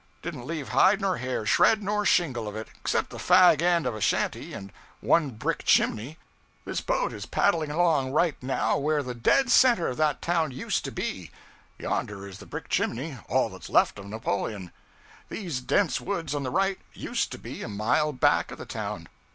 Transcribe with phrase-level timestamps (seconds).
[0.23, 3.93] Didn't leave hide nor hair, shred nor shingle of it, except the fag end of
[3.95, 6.17] a shanty and one brick chimney.
[6.65, 10.83] This boat is paddling along right now, where the dead center of that town used
[10.85, 11.29] to be;
[11.77, 14.71] yonder is the brick chimney all that's left of Napoleon.
[15.29, 19.07] These dense woods on the right used to be a mile back of the town.